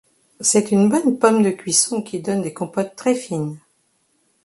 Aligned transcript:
C'est 0.39 0.71
une 0.71 0.89
bonne 0.89 1.19
pomme 1.19 1.43
de 1.43 1.51
cuisson 1.51 2.01
qui 2.01 2.23
donne 2.23 2.41
des 2.41 2.55
compotes 2.55 2.95
très 2.95 3.13
fines. 3.13 3.59